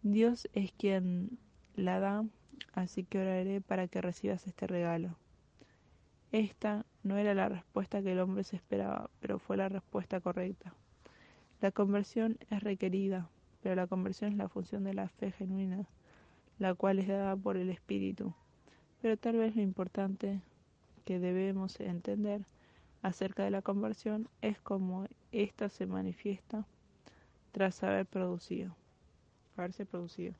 Dios 0.04 0.48
es 0.54 0.72
quien 0.74 1.40
la 1.76 2.00
da, 2.00 2.26
así 2.74 3.04
que 3.04 3.20
oraré 3.20 3.62
para 3.62 3.88
que 3.88 4.02
recibas 4.02 4.48
este 4.48 4.68
regalo. 4.68 5.16
Esta 6.32 6.86
no 7.04 7.18
era 7.18 7.34
la 7.34 7.50
respuesta 7.50 8.02
que 8.02 8.12
el 8.12 8.20
hombre 8.20 8.44
se 8.44 8.56
esperaba, 8.56 9.10
pero 9.20 9.40
fue 9.40 9.58
la 9.58 9.70
respuesta 9.70 10.20
correcta. 10.20 10.74
La 11.62 11.72
conversión 11.72 12.38
es 12.50 12.62
requerida, 12.64 13.30
pero 13.62 13.76
la 13.76 13.88
conversión 13.88 14.32
es 14.32 14.38
la 14.38 14.50
función 14.50 14.84
de 14.84 14.94
la 14.94 15.08
fe 15.08 15.32
genuina, 15.32 15.88
la 16.60 16.74
cual 16.74 17.00
es 17.00 17.08
dada 17.08 17.36
por 17.36 17.58
el 17.58 17.70
Espíritu. 17.70 18.34
Pero 19.02 19.18
tal 19.18 19.38
vez 19.38 19.56
lo 19.56 19.62
importante 19.62 20.42
que 21.06 21.20
debemos 21.20 21.80
entender 21.80 22.46
acerca 23.02 23.44
de 23.44 23.52
la 23.52 23.62
conversión 23.62 24.28
es 24.42 24.60
cómo 24.60 25.06
ésta 25.32 25.70
se 25.70 25.86
manifiesta 25.86 26.66
tras 27.52 27.84
haber 27.84 28.06
producido, 28.06 28.76
haberse 29.56 29.86
producido. 29.86 30.34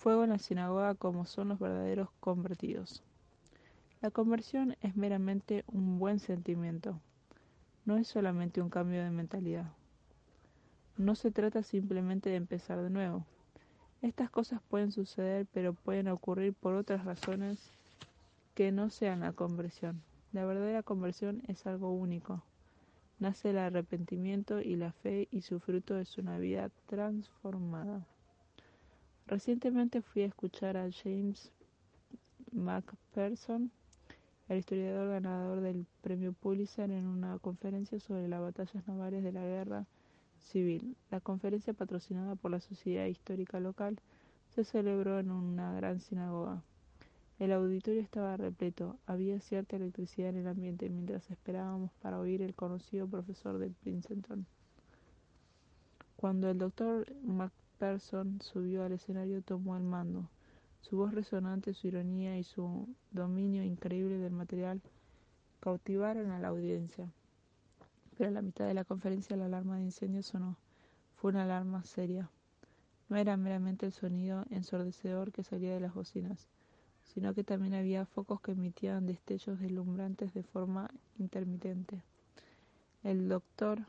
Fuego 0.00 0.24
en 0.24 0.30
la 0.30 0.38
sinagoga 0.38 0.94
como 0.94 1.26
son 1.26 1.48
los 1.48 1.58
verdaderos 1.58 2.08
convertidos. 2.20 3.02
La 4.00 4.10
conversión 4.10 4.74
es 4.80 4.96
meramente 4.96 5.62
un 5.66 5.98
buen 5.98 6.20
sentimiento, 6.20 6.98
no 7.84 7.98
es 7.98 8.08
solamente 8.08 8.62
un 8.62 8.70
cambio 8.70 9.04
de 9.04 9.10
mentalidad. 9.10 9.70
No 10.96 11.14
se 11.14 11.30
trata 11.30 11.62
simplemente 11.62 12.30
de 12.30 12.36
empezar 12.36 12.80
de 12.80 12.88
nuevo. 12.88 13.26
Estas 14.00 14.30
cosas 14.30 14.62
pueden 14.70 14.90
suceder, 14.90 15.46
pero 15.52 15.74
pueden 15.74 16.08
ocurrir 16.08 16.54
por 16.54 16.76
otras 16.76 17.04
razones 17.04 17.58
que 18.54 18.72
no 18.72 18.88
sean 18.88 19.20
la 19.20 19.34
conversión. 19.34 20.00
La 20.32 20.46
verdadera 20.46 20.82
conversión 20.82 21.42
es 21.46 21.66
algo 21.66 21.92
único. 21.92 22.42
Nace 23.18 23.50
el 23.50 23.58
arrepentimiento 23.58 24.62
y 24.62 24.76
la 24.76 24.92
fe 24.92 25.28
y 25.30 25.42
su 25.42 25.60
fruto 25.60 25.98
es 25.98 26.16
una 26.16 26.38
vida 26.38 26.70
transformada. 26.86 28.06
Recientemente 29.30 30.02
fui 30.02 30.22
a 30.22 30.26
escuchar 30.26 30.76
a 30.76 30.90
James 30.90 31.52
McPherson, 32.50 33.70
el 34.48 34.58
historiador 34.58 35.08
ganador 35.08 35.60
del 35.60 35.86
premio 36.02 36.32
Pulitzer, 36.32 36.90
en 36.90 37.06
una 37.06 37.38
conferencia 37.38 38.00
sobre 38.00 38.26
las 38.26 38.40
batallas 38.40 38.88
navales 38.88 39.22
de 39.22 39.30
la 39.30 39.44
guerra 39.44 39.86
civil. 40.40 40.96
La 41.12 41.20
conferencia, 41.20 41.72
patrocinada 41.72 42.34
por 42.34 42.50
la 42.50 42.58
Sociedad 42.58 43.06
Histórica 43.06 43.60
Local, 43.60 44.00
se 44.48 44.64
celebró 44.64 45.20
en 45.20 45.30
una 45.30 45.74
gran 45.74 46.00
sinagoga. 46.00 46.64
El 47.38 47.52
auditorio 47.52 48.00
estaba 48.00 48.36
repleto, 48.36 48.98
había 49.06 49.38
cierta 49.38 49.76
electricidad 49.76 50.30
en 50.30 50.38
el 50.38 50.48
ambiente 50.48 50.90
mientras 50.90 51.30
esperábamos 51.30 51.92
para 52.02 52.18
oír 52.18 52.42
el 52.42 52.56
conocido 52.56 53.06
profesor 53.06 53.58
de 53.58 53.70
Princeton. 53.70 54.44
Cuando 56.16 56.50
el 56.50 56.58
doctor 56.58 57.06
MacPherson 57.80 58.42
subió 58.42 58.84
al 58.84 58.92
escenario 58.92 59.40
tomó 59.40 59.74
el 59.74 59.82
mando. 59.82 60.28
Su 60.82 60.98
voz 60.98 61.14
resonante, 61.14 61.72
su 61.72 61.86
ironía 61.86 62.36
y 62.36 62.44
su 62.44 62.86
dominio 63.10 63.64
increíble 63.64 64.18
del 64.18 64.32
material 64.32 64.82
cautivaron 65.60 66.30
a 66.30 66.38
la 66.38 66.48
audiencia. 66.48 67.10
Pero 68.18 68.28
a 68.28 68.32
la 68.32 68.42
mitad 68.42 68.66
de 68.66 68.74
la 68.74 68.84
conferencia 68.84 69.36
la 69.36 69.46
alarma 69.46 69.76
de 69.76 69.84
incendio 69.84 70.22
sonó. 70.22 70.58
Fue 71.16 71.30
una 71.30 71.44
alarma 71.44 71.82
seria. 71.84 72.28
No 73.08 73.16
era 73.16 73.38
meramente 73.38 73.86
el 73.86 73.92
sonido 73.92 74.44
ensordecedor 74.50 75.32
que 75.32 75.42
salía 75.42 75.72
de 75.72 75.80
las 75.80 75.94
bocinas 75.94 76.48
sino 77.14 77.34
que 77.34 77.42
también 77.42 77.74
había 77.74 78.06
focos 78.06 78.40
que 78.40 78.52
emitían 78.52 79.06
destellos 79.06 79.58
deslumbrantes 79.58 80.32
de 80.32 80.44
forma 80.44 80.88
intermitente. 81.18 82.02
El 83.02 83.28
doctor 83.28 83.80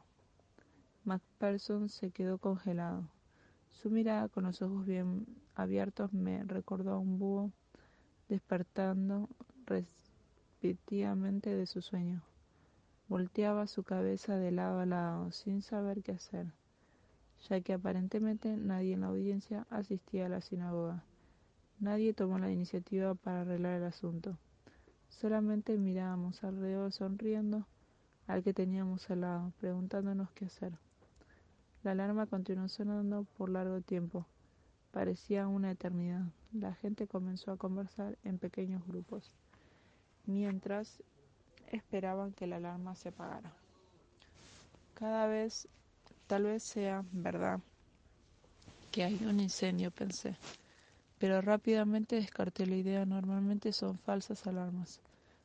Macpherson 1.03 1.89
se 1.89 2.09
quedó 2.09 2.39
congelado. 2.39 3.07
Su 3.71 3.89
mirada 3.89 4.27
con 4.29 4.43
los 4.43 4.61
ojos 4.61 4.85
bien 4.85 5.25
abiertos 5.55 6.13
me 6.13 6.43
recordó 6.43 6.91
a 6.91 6.99
un 6.99 7.17
búho 7.17 7.51
despertando 8.29 9.27
repetidamente 9.65 11.55
de 11.55 11.65
su 11.65 11.81
sueño. 11.81 12.21
Volteaba 13.07 13.67
su 13.67 13.83
cabeza 13.83 14.37
de 14.37 14.51
lado 14.51 14.79
a 14.79 14.85
lado 14.85 15.31
sin 15.31 15.61
saber 15.61 16.01
qué 16.03 16.13
hacer, 16.13 16.47
ya 17.49 17.59
que 17.61 17.73
aparentemente 17.73 18.55
nadie 18.55 18.93
en 18.93 19.01
la 19.01 19.07
audiencia 19.07 19.65
asistía 19.69 20.27
a 20.27 20.29
la 20.29 20.41
sinagoga. 20.41 21.03
Nadie 21.79 22.13
tomó 22.13 22.37
la 22.37 22.51
iniciativa 22.51 23.15
para 23.15 23.41
arreglar 23.41 23.77
el 23.77 23.85
asunto. 23.85 24.37
Solamente 25.09 25.77
mirábamos 25.77 26.43
alrededor 26.43 26.91
sonriendo 26.91 27.65
al 28.27 28.43
que 28.43 28.53
teníamos 28.53 29.09
al 29.09 29.21
lado, 29.21 29.51
preguntándonos 29.59 30.31
qué 30.31 30.45
hacer. 30.45 30.73
La 31.83 31.91
alarma 31.91 32.25
continuó 32.27 32.67
sonando 32.67 33.25
por 33.37 33.49
largo 33.49 33.81
tiempo. 33.81 34.25
Parecía 34.91 35.47
una 35.47 35.71
eternidad. 35.71 36.25
La 36.53 36.73
gente 36.75 37.07
comenzó 37.07 37.51
a 37.51 37.57
conversar 37.57 38.17
en 38.23 38.37
pequeños 38.37 38.85
grupos, 38.85 39.31
mientras 40.25 41.01
esperaban 41.67 42.33
que 42.33 42.47
la 42.47 42.57
alarma 42.57 42.95
se 42.95 43.09
apagara. 43.09 43.53
Cada 44.93 45.27
vez, 45.27 45.67
tal 46.27 46.43
vez 46.43 46.61
sea 46.61 47.03
verdad 47.11 47.61
que 48.91 49.03
hay 49.05 49.23
un 49.25 49.39
incendio, 49.39 49.89
pensé, 49.89 50.35
pero 51.17 51.41
rápidamente 51.41 52.17
descarté 52.17 52.67
la 52.67 52.75
idea. 52.75 53.05
Normalmente 53.05 53.71
son 53.71 53.97
falsas 53.97 54.45
alarmas. 54.45 54.99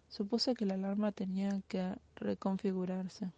Supuse 0.08 0.54
que 0.54 0.66
la 0.66 0.74
alarma 0.74 1.12
tenía 1.12 1.60
que 1.68 1.94
reconfigurarse. 2.16 3.30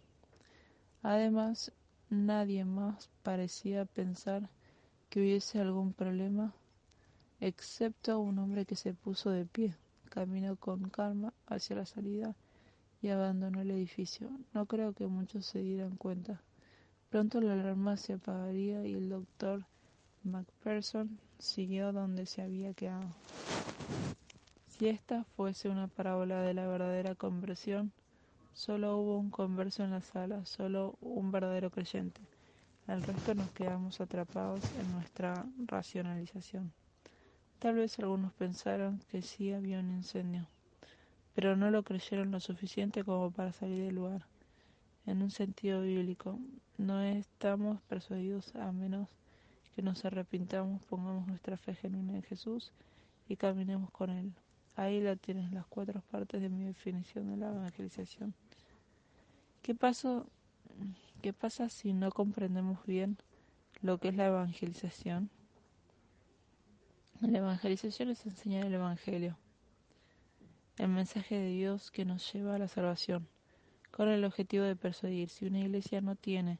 Además, 1.03 1.71
nadie 2.09 2.65
más 2.65 3.09
parecía 3.23 3.85
pensar 3.85 4.49
que 5.09 5.21
hubiese 5.21 5.59
algún 5.59 5.93
problema, 5.93 6.53
excepto 7.39 8.19
un 8.19 8.39
hombre 8.39 8.65
que 8.65 8.75
se 8.75 8.93
puso 8.93 9.29
de 9.31 9.45
pie, 9.45 9.75
caminó 10.09 10.55
con 10.55 10.89
calma 10.89 11.33
hacia 11.47 11.77
la 11.77 11.85
salida 11.85 12.35
y 13.01 13.09
abandonó 13.09 13.61
el 13.61 13.71
edificio. 13.71 14.29
No 14.53 14.65
creo 14.65 14.93
que 14.93 15.07
muchos 15.07 15.45
se 15.45 15.59
dieran 15.59 15.95
cuenta. 15.95 16.41
Pronto 17.09 17.41
la 17.41 17.53
alarma 17.53 17.97
se 17.97 18.13
apagaría 18.13 18.85
y 18.85 18.93
el 18.93 19.09
doctor 19.09 19.65
Macpherson 20.23 21.19
siguió 21.39 21.91
donde 21.91 22.25
se 22.25 22.41
había 22.41 22.73
quedado. 22.73 23.07
Si 24.67 24.87
esta 24.87 25.23
fuese 25.35 25.69
una 25.69 25.87
parábola 25.87 26.41
de 26.41 26.53
la 26.53 26.67
verdadera 26.67 27.15
conversión, 27.15 27.91
solo 28.53 28.97
hubo 28.97 29.17
un 29.17 29.29
converso 29.29 29.83
en 29.83 29.91
la 29.91 30.01
sala, 30.01 30.45
solo 30.45 30.97
un 31.01 31.31
verdadero 31.31 31.69
creyente. 31.69 32.21
El 32.87 33.03
resto 33.03 33.35
nos 33.35 33.51
quedamos 33.51 34.01
atrapados 34.01 34.63
en 34.79 34.91
nuestra 34.93 35.45
racionalización. 35.67 36.71
Tal 37.59 37.75
vez 37.75 37.99
algunos 37.99 38.33
pensaron 38.33 39.01
que 39.11 39.21
sí 39.21 39.51
había 39.53 39.79
un 39.79 39.91
incendio, 39.91 40.47
pero 41.35 41.55
no 41.55 41.69
lo 41.71 41.83
creyeron 41.83 42.31
lo 42.31 42.39
suficiente 42.39 43.03
como 43.03 43.31
para 43.31 43.51
salir 43.51 43.83
del 43.85 43.95
lugar. 43.95 44.25
En 45.05 45.21
un 45.21 45.29
sentido 45.29 45.81
bíblico, 45.81 46.39
no 46.77 47.01
estamos 47.01 47.81
persuadidos 47.81 48.55
a 48.55 48.71
menos 48.71 49.07
que 49.75 49.81
nos 49.81 50.03
arrepintamos, 50.05 50.81
pongamos 50.85 51.27
nuestra 51.27 51.57
fe 51.57 51.75
genuina 51.75 52.15
en 52.15 52.23
Jesús 52.23 52.71
y 53.27 53.35
caminemos 53.35 53.91
con 53.91 54.09
Él. 54.09 54.33
Ahí 54.79 55.01
la 55.01 55.17
tienes 55.17 55.51
las 55.51 55.67
cuatro 55.67 56.01
partes 56.09 56.41
de 56.41 56.47
mi 56.47 56.63
definición 56.63 57.29
de 57.29 57.35
la 57.35 57.49
evangelización. 57.49 58.33
¿Qué, 59.61 59.75
¿Qué 61.21 61.33
pasa 61.33 61.67
si 61.67 61.91
no 61.91 62.13
comprendemos 62.13 62.85
bien 62.85 63.17
lo 63.81 63.97
que 63.97 64.07
es 64.07 64.15
la 64.15 64.27
evangelización? 64.27 65.29
La 67.19 67.39
evangelización 67.39 68.07
es 68.07 68.25
enseñar 68.25 68.67
el 68.67 68.73
Evangelio, 68.73 69.37
el 70.77 70.87
mensaje 70.87 71.35
de 71.35 71.49
Dios 71.49 71.91
que 71.91 72.05
nos 72.05 72.31
lleva 72.31 72.55
a 72.55 72.59
la 72.59 72.69
salvación, 72.69 73.27
con 73.91 74.07
el 74.07 74.23
objetivo 74.23 74.63
de 74.63 74.77
persuadir. 74.77 75.27
Si 75.27 75.45
una 75.45 75.59
iglesia 75.59 75.99
no 75.99 76.15
tiene 76.15 76.57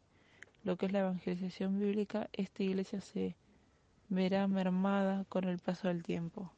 lo 0.65 0.75
que 0.75 0.87
es 0.87 0.91
la 0.91 0.99
evangelización 0.99 1.79
bíblica, 1.79 2.29
esta 2.33 2.63
iglesia 2.63 2.99
se 2.99 3.37
verá 4.09 4.45
mermada 4.49 5.23
con 5.29 5.45
el 5.45 5.59
paso 5.59 5.87
del 5.87 6.03
tiempo. 6.03 6.51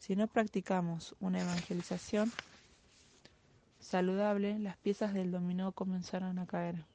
Si 0.00 0.16
no 0.16 0.26
practicamos 0.28 1.14
una 1.20 1.42
evangelización 1.42 2.32
saludable, 3.80 4.58
las 4.58 4.78
piezas 4.78 5.12
del 5.12 5.30
dominó 5.30 5.72
comenzarán 5.72 6.38
a 6.38 6.46
caer. 6.46 6.86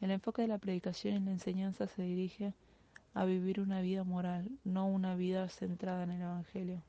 El 0.00 0.10
enfoque 0.10 0.40
de 0.40 0.48
la 0.48 0.56
predicación 0.56 1.14
y 1.14 1.20
la 1.26 1.30
enseñanza 1.30 1.86
se 1.86 2.02
dirige 2.02 2.54
a 3.12 3.26
vivir 3.26 3.60
una 3.60 3.82
vida 3.82 4.02
moral, 4.02 4.50
no 4.64 4.86
una 4.86 5.14
vida 5.14 5.46
centrada 5.50 6.04
en 6.04 6.12
el 6.12 6.22
Evangelio. 6.22 6.82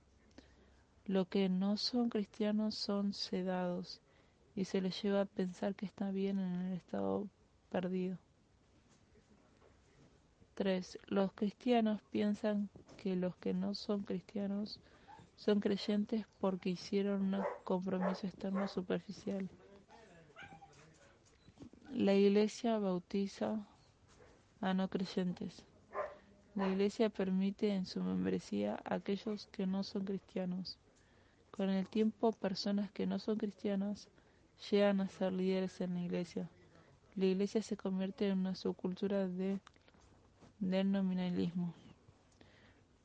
Lo 1.05 1.25
que 1.25 1.49
no 1.49 1.75
son 1.75 2.07
cristianos 2.07 2.75
son 2.75 3.11
sedados 3.11 3.99
y 4.55 4.63
se 4.63 4.79
les 4.79 4.99
lleva 5.03 5.21
a 5.21 5.25
pensar 5.25 5.75
que 5.75 5.85
está 5.85 6.09
bien 6.11 6.39
en 6.39 6.53
el 6.53 6.77
estado 6.77 7.27
perdido. 7.69 8.17
3. 10.55 10.99
Los 11.07 11.33
cristianos 11.33 12.01
piensan 12.11 12.69
que 12.95 13.17
los 13.17 13.35
que 13.35 13.53
no 13.53 13.75
son 13.75 14.03
cristianos 14.03 14.79
son 15.43 15.59
creyentes 15.59 16.25
porque 16.39 16.69
hicieron 16.69 17.33
un 17.33 17.43
compromiso 17.65 18.25
externo 18.27 18.65
superficial. 18.69 19.49
La 21.91 22.13
iglesia 22.13 22.79
bautiza 22.79 23.67
a 24.61 24.73
no 24.73 24.87
creyentes. 24.87 25.63
La 26.55 26.69
iglesia 26.69 27.09
permite 27.09 27.73
en 27.73 27.85
su 27.85 28.01
membresía 28.01 28.79
a 28.85 28.95
aquellos 28.95 29.47
que 29.47 29.67
no 29.67 29.83
son 29.83 30.05
cristianos. 30.05 30.77
Con 31.51 31.69
el 31.69 31.89
tiempo, 31.89 32.31
personas 32.31 32.89
que 32.91 33.05
no 33.05 33.19
son 33.19 33.37
cristianas 33.37 34.07
llegan 34.71 35.01
a 35.01 35.09
ser 35.09 35.33
líderes 35.33 35.81
en 35.81 35.95
la 35.95 36.01
iglesia. 36.01 36.49
La 37.15 37.25
iglesia 37.25 37.61
se 37.61 37.75
convierte 37.75 38.29
en 38.29 38.39
una 38.39 38.55
subcultura 38.55 39.27
de 39.27 39.59
del 40.59 40.89
nominalismo. 40.89 41.73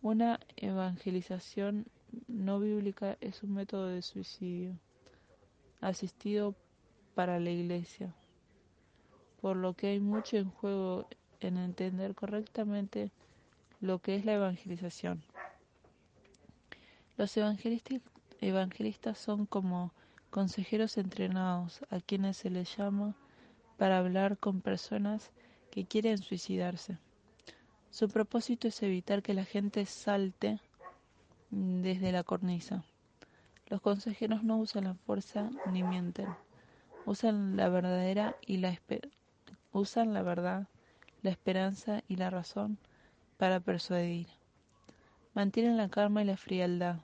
Una 0.01 0.39
evangelización 0.57 1.87
no 2.27 2.61
bíblica 2.61 3.17
es 3.21 3.43
un 3.43 3.55
método 3.55 3.89
de 3.89 4.03
suicidio 4.03 4.79
asistido 5.81 6.55
para 7.15 7.41
la 7.41 7.51
Iglesia, 7.51 8.15
por 9.41 9.57
lo 9.57 9.75
que 9.75 9.89
hay 9.89 10.01
mucho 10.01 10.37
en 10.37 10.51
juego 10.51 11.09
en 11.41 11.57
entender 11.57 12.15
correctamente 12.15 13.11
lo 13.81 14.01
que 14.01 14.17
es 14.17 14.25
la 14.25 14.35
evangelización. 14.35 15.23
Los 17.17 17.37
evangelistas 17.37 19.19
son 19.19 19.47
como 19.47 19.93
consejeros 20.31 20.99
entrenados 20.99 21.81
a 21.91 22.01
quienes 22.01 22.37
se 22.37 22.51
les 22.51 22.77
llama 22.77 23.15
para 23.77 23.99
hablar 23.99 24.39
con 24.39 24.61
personas 24.61 25.31
que 25.71 25.85
quieren 25.85 26.19
suicidarse. 26.19 26.99
Su 27.91 28.09
propósito 28.09 28.69
es 28.69 28.83
evitar 28.83 29.23
que 29.23 29.35
la 29.35 29.45
gente 29.45 29.87
salte 29.87 30.61
desde 31.51 32.13
la 32.13 32.25
cornisa. 32.25 32.85
Los 33.67 33.81
consejeros 33.81 34.45
no 34.45 34.59
usan 34.59 34.85
la 34.85 34.95
fuerza 34.95 35.51
ni 35.73 35.83
mienten. 35.83 36.29
Usan 37.05 37.57
la 37.57 37.69
verdadera 37.69 38.37
y 38.47 38.59
la 38.59 38.79
usan 39.73 40.15
la 40.15 40.23
verdad, 40.23 40.67
la 41.23 41.31
esperanza 41.31 42.03
y 42.09 42.17
la 42.17 42.31
razón 42.31 42.79
para 43.37 43.61
persuadir. 43.61 44.27
Mantienen 45.35 45.77
la 45.77 45.89
calma 45.89 46.23
y 46.23 46.25
la 46.25 46.37
frialdad. 46.37 47.01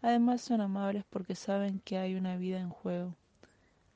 Además 0.00 0.40
son 0.40 0.60
amables 0.60 1.04
porque 1.10 1.34
saben 1.34 1.80
que 1.80 1.98
hay 1.98 2.14
una 2.14 2.36
vida 2.36 2.60
en 2.60 2.70
juego. 2.70 3.14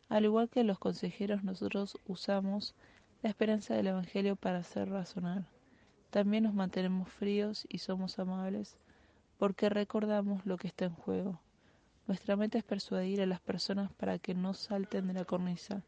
Al 0.08 0.24
igual 0.24 0.48
que 0.48 0.64
los 0.64 0.78
consejeros, 0.78 1.42
nosotros 1.44 1.96
usamos 2.06 2.74
la 3.22 3.30
esperanza 3.30 3.74
del 3.74 3.86
Evangelio 3.86 4.36
para 4.36 4.58
hacer 4.58 4.90
razonar. 4.90 5.44
También 6.10 6.44
nos 6.44 6.54
mantenemos 6.54 7.08
fríos 7.08 7.66
y 7.68 7.78
somos 7.78 8.18
amables 8.18 8.76
porque 9.42 9.68
recordamos 9.68 10.46
lo 10.46 10.56
que 10.56 10.68
está 10.68 10.84
en 10.84 10.94
juego. 10.94 11.40
Nuestra 12.06 12.36
meta 12.36 12.58
es 12.58 12.62
persuadir 12.62 13.20
a 13.20 13.26
las 13.26 13.40
personas 13.40 13.90
para 13.90 14.20
que 14.20 14.34
no 14.34 14.54
salten 14.54 15.08
de 15.08 15.14
la 15.14 15.24
cornisa 15.24 15.82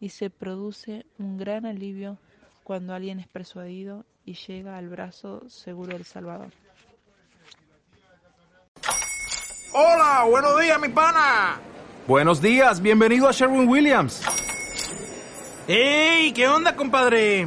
y 0.00 0.08
se 0.08 0.30
produce 0.30 1.04
un 1.18 1.36
gran 1.36 1.66
alivio 1.66 2.16
cuando 2.64 2.94
alguien 2.94 3.20
es 3.20 3.28
persuadido 3.28 4.06
y 4.24 4.32
llega 4.32 4.78
al 4.78 4.88
brazo 4.88 5.42
seguro 5.50 5.92
del 5.92 6.06
Salvador. 6.06 6.54
Hola, 9.74 10.24
buenos 10.30 10.58
días, 10.58 10.80
mi 10.80 10.88
pana. 10.88 11.60
Buenos 12.08 12.40
días, 12.40 12.80
bienvenido 12.80 13.28
a 13.28 13.32
Sherwin 13.32 13.68
Williams. 13.68 14.22
¡Ey! 15.68 16.32
¿Qué 16.32 16.48
onda, 16.48 16.74
compadre? 16.74 17.46